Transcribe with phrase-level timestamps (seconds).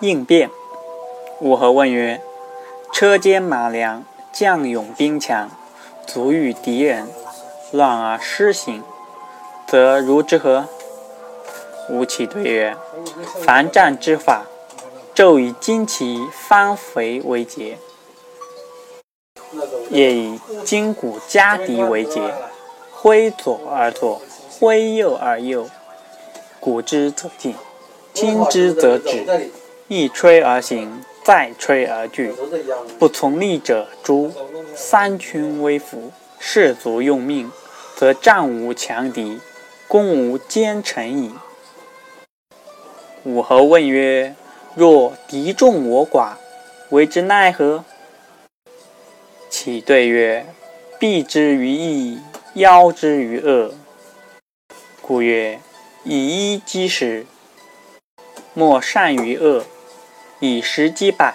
[0.00, 0.50] 应变。
[1.40, 2.20] 武侯问曰
[2.92, 5.50] ：“车坚马良，将勇兵强，
[6.06, 7.08] 足与敌人，
[7.72, 8.82] 乱而失行，
[9.66, 10.66] 则如之何？”
[11.88, 12.76] 吴起对曰
[13.42, 14.44] ：“凡战之法，
[15.14, 17.78] 昼以旌旗翻肥为节，
[19.90, 22.34] 夜以筋骨夹敌为节。
[22.92, 24.20] 挥左而左，
[24.50, 25.66] 挥右而右，
[26.60, 27.54] 鼓之则进，
[28.12, 29.50] 听之则止。
[29.92, 32.32] 一吹而行，再吹而去。
[32.96, 34.32] 不从逆者诛。
[34.72, 37.50] 三军威服，士卒用命，
[37.96, 39.40] 则战无强敌，
[39.88, 41.34] 攻无坚城矣。”
[43.24, 44.36] 武侯问曰
[44.76, 46.34] ：“若敌众我寡，
[46.90, 47.84] 为之奈何？”
[49.50, 50.46] 其对曰
[51.00, 52.20] ：“避之于义，
[52.54, 53.74] 邀之于恶。
[55.02, 55.58] 故曰：
[56.04, 57.26] 以一击十，
[58.54, 59.64] 莫善于恶；
[60.40, 61.34] 以十击百，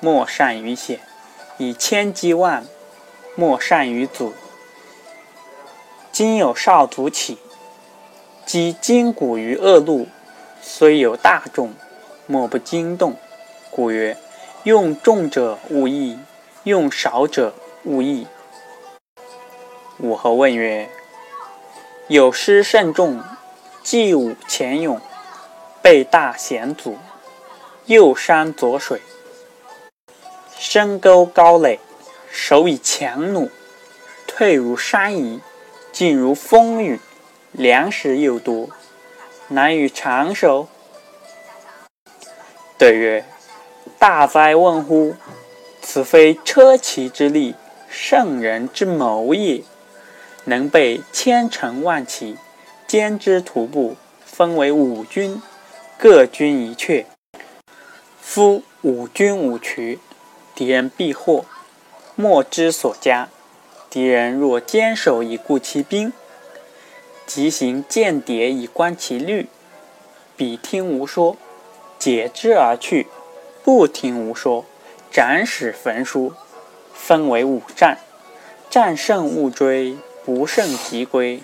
[0.00, 0.98] 莫善于险；
[1.58, 2.64] 以千击万，
[3.36, 4.32] 莫善于阻。
[6.10, 7.38] 今有少卒起，
[8.46, 10.08] 击筋骨于恶路。”
[10.66, 11.74] 虽有大众，
[12.26, 13.16] 莫不惊动。
[13.70, 14.16] 故曰：
[14.62, 16.18] 用众者勿益，
[16.62, 18.26] 用少者勿益。
[19.98, 20.88] 武侯问曰：
[22.08, 23.22] 有诗甚众，
[23.82, 24.98] 既武前勇，
[25.82, 26.96] 备大险阻，
[27.86, 29.02] 右山左水，
[30.56, 31.78] 深沟高垒，
[32.30, 33.50] 手以强弩，
[34.26, 35.42] 退如山移，
[35.92, 36.98] 进如风雨，
[37.52, 38.70] 粮食又多。
[39.48, 40.68] 难于长守。
[42.78, 43.26] 对曰
[44.00, 45.14] ：“大哉问乎！
[45.82, 47.54] 此非车骑之力，
[47.90, 49.62] 圣人之谋也。
[50.44, 52.38] 能备千乘万骑，
[52.86, 55.42] 兼之徒步，分为五军，
[55.98, 57.04] 各军一阙。
[58.26, 60.00] 夫五军五渠，
[60.56, 61.44] 敌人必获，
[62.16, 63.28] 莫之所加。
[63.88, 66.12] 敌人若坚守以固其兵。”
[67.26, 69.46] 即行间谍以观其虑，
[70.36, 71.36] 彼听无说，
[71.98, 73.06] 解之而去；
[73.62, 74.64] 不听无说，
[75.12, 76.32] 斩使焚书。
[76.92, 77.98] 分为五战，
[78.68, 81.40] 战胜勿追，不胜即归。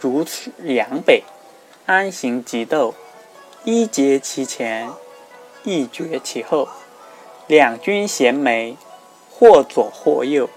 [0.00, 1.24] 如此两北，
[1.84, 2.94] 安行即斗，
[3.64, 4.90] 一节其前，
[5.66, 6.68] 一绝其后。
[7.46, 8.76] 两军衔枚，
[9.30, 10.48] 或左或右，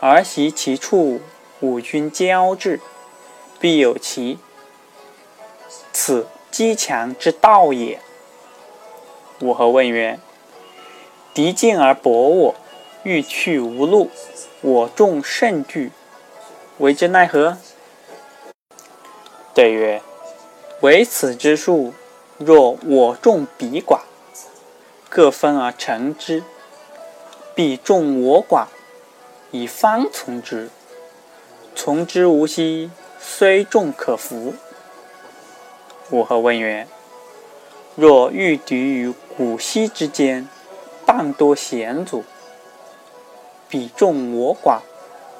[0.00, 1.20] 而袭其处，
[1.60, 2.80] 五军交至。
[3.60, 4.38] 必有其，
[5.92, 8.00] 此击强之道也。
[9.40, 10.18] 武侯问曰
[11.34, 12.54] ：“敌进而搏我，
[13.02, 14.10] 欲去无路，
[14.62, 15.92] 我众甚惧，
[16.78, 17.58] 为之奈何？”
[19.52, 20.00] 对曰
[20.80, 21.92] ：“唯此之术，
[22.38, 24.00] 若我众彼寡，
[25.10, 26.42] 各分而成之，
[27.54, 28.68] 必众我寡，
[29.50, 30.70] 以方从之，
[31.74, 32.90] 从之无息。”
[33.22, 34.54] 虽众可服。
[36.08, 36.88] 武侯问曰
[37.94, 40.48] ：“若遇敌于古溪之间，
[41.04, 42.24] 半多险阻，
[43.68, 44.78] 彼众我寡，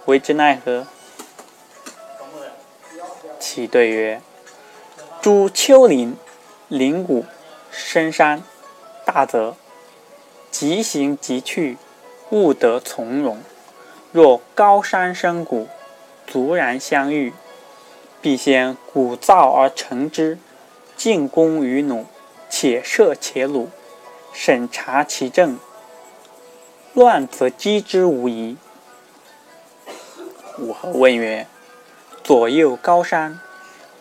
[0.04, 0.86] 为之奈何？”
[3.40, 4.20] 其对曰
[5.22, 6.18] ：“诸丘陵、
[6.68, 7.24] 陵谷、
[7.70, 8.42] 深山，
[9.12, 9.56] 大则
[10.52, 11.76] 即行即去，
[12.30, 13.38] 勿得从容；
[14.12, 15.66] 若高山深谷，
[16.28, 17.32] 卒然相遇。”
[18.22, 20.38] 必先鼓噪而成之，
[20.96, 22.04] 进攻于弩，
[22.48, 23.66] 且射且虏，
[24.32, 25.58] 审查其政，
[26.94, 28.56] 乱则击之无疑。
[30.58, 31.48] 武侯问曰
[32.22, 33.40] ：“左右高山，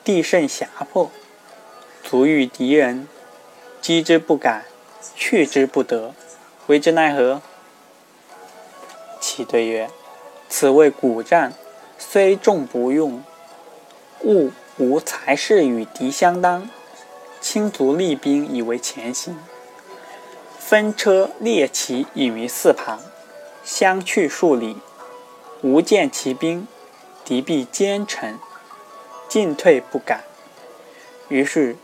[0.03, 1.09] 地甚狭破，
[2.03, 3.07] 足遇敌人，
[3.81, 4.65] 击之不敢，
[5.15, 6.13] 去之不得，
[6.67, 7.41] 为之奈何？”
[9.21, 9.89] 其对曰
[10.49, 11.53] ：“此谓古战，
[11.97, 13.23] 虽众不用。”
[14.25, 16.69] 物无才势与敌相当，
[17.39, 19.37] 轻卒厉兵以为前行，
[20.57, 22.99] 分车列骑以于四旁，
[23.63, 24.77] 相去数里，
[25.61, 26.67] 无见其兵，
[27.23, 28.37] 敌必坚城，
[29.29, 30.25] 进退不敢。
[31.29, 31.77] 于是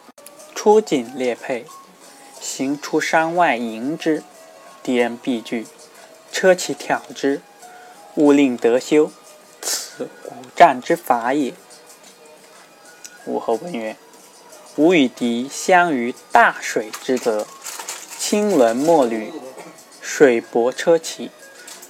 [0.54, 1.66] 出警列配，
[2.46, 4.22] 行出山外迎之，
[4.84, 5.66] 敌人必惧，
[6.32, 7.42] 车骑挑之，
[8.14, 9.12] 勿令得休。
[9.64, 11.56] 此古战之法也。
[13.26, 13.98] 武侯问曰
[14.78, 17.48] ：“吾与敌相于大水之泽，
[18.20, 19.34] 轻轮末履，
[20.00, 21.32] 水泊车骑，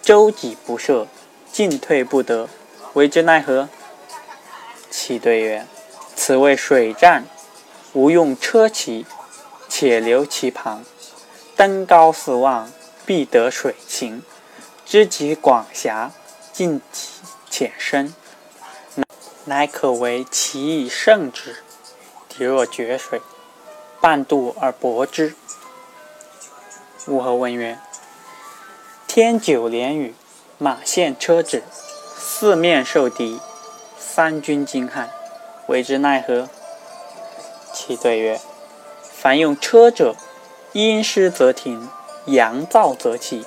[0.02, 1.06] 舟楫不涉，
[1.52, 2.48] 进退不得，
[2.94, 3.68] 为之奈何？”
[4.90, 5.68] 其对曰
[6.16, 7.26] ：“此谓水战，
[7.92, 9.06] 吾用车骑，
[9.78, 10.86] 且留其旁，
[11.58, 12.72] 登高四望，
[13.06, 14.24] 必得水晴。
[14.86, 16.14] 知其广狭，
[16.54, 17.20] 尽其
[17.50, 18.16] 浅深，
[19.44, 21.58] 乃可为其以胜之。
[22.30, 23.22] 敌若决水，
[24.00, 25.36] 半渡而泊之。
[27.08, 27.78] 物和问曰：
[29.06, 30.16] 天九连雨，
[30.58, 31.64] 马陷车止，
[32.18, 33.42] 四面受敌，
[34.00, 35.08] 三军惊骇，
[35.68, 36.48] 为之奈何？
[37.74, 38.40] 其对曰：
[39.26, 40.16] 凡用车者，
[40.74, 41.90] 阴湿则停，
[42.28, 43.44] 阳燥则起。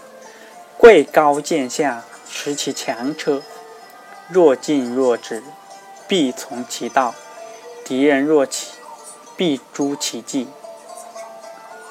[0.77, 3.43] 贵高见下，持其强车；
[4.29, 5.41] 若进若止，
[6.09, 7.15] 必从其道；
[7.85, 8.73] 敌人若起，
[9.37, 10.49] 必诛其计。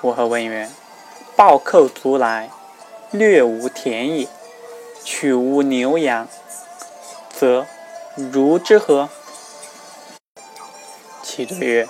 [0.01, 0.69] 我何问曰：
[1.37, 2.49] 暴寇卒来，
[3.11, 4.27] 略无田野，
[5.05, 6.27] 取无牛羊，
[7.33, 7.65] 则
[8.17, 9.07] 如之何？
[11.23, 11.87] 其对曰：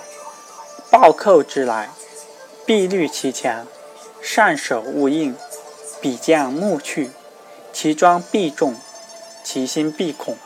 [0.90, 1.90] 暴寇之来，
[2.64, 3.66] 必虑其强，
[4.22, 5.36] 善守勿应。
[6.00, 7.10] 彼将暮去，
[7.72, 8.76] 其装必重，
[9.42, 10.36] 其心必恐。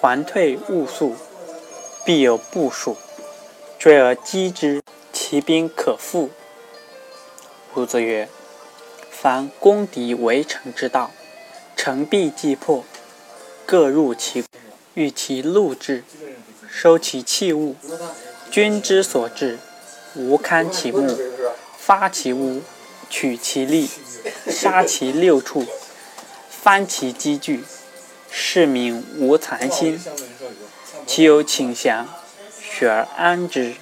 [0.00, 1.16] 还退勿速，
[2.04, 2.96] 必有部署，
[3.78, 4.82] 追而击之，
[5.12, 6.30] 其兵可复。
[7.74, 8.28] 孺子曰：
[9.10, 11.10] 凡攻敌围城之道，
[11.74, 12.84] 城必既破，
[13.66, 14.44] 各入其
[14.94, 16.04] 欲其戮之，
[16.70, 17.74] 收其器物。
[18.50, 19.58] 君之所至，
[20.14, 21.16] 无堪其目，
[21.76, 22.62] 发其屋，
[23.08, 23.88] 取其利。
[24.46, 25.64] 杀其六畜，
[26.50, 27.64] 翻其积聚，
[28.30, 30.00] 是民无残心。
[31.06, 32.06] 其有请降，
[32.60, 33.74] 许而安之。